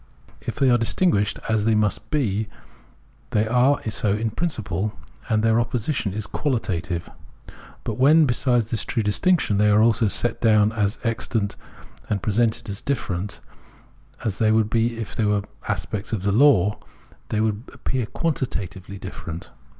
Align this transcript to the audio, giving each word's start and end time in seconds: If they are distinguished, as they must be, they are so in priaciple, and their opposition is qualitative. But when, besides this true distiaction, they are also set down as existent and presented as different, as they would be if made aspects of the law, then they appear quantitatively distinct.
If 0.41 0.55
they 0.55 0.71
are 0.71 0.79
distinguished, 0.79 1.37
as 1.47 1.65
they 1.65 1.75
must 1.75 2.09
be, 2.09 2.47
they 3.29 3.47
are 3.47 3.79
so 3.91 4.13
in 4.15 4.31
priaciple, 4.31 4.93
and 5.29 5.43
their 5.43 5.59
opposition 5.59 6.11
is 6.11 6.25
qualitative. 6.25 7.07
But 7.83 7.99
when, 7.99 8.25
besides 8.25 8.71
this 8.71 8.83
true 8.83 9.03
distiaction, 9.03 9.59
they 9.59 9.69
are 9.69 9.83
also 9.83 10.07
set 10.07 10.41
down 10.41 10.71
as 10.71 10.97
existent 11.05 11.55
and 12.09 12.19
presented 12.19 12.67
as 12.67 12.81
different, 12.81 13.41
as 14.25 14.39
they 14.39 14.51
would 14.51 14.71
be 14.71 14.97
if 14.97 15.19
made 15.19 15.45
aspects 15.67 16.11
of 16.13 16.23
the 16.23 16.31
law, 16.31 16.79
then 17.29 17.43
they 17.67 17.73
appear 17.75 18.07
quantitatively 18.07 18.97
distinct. 18.97 19.51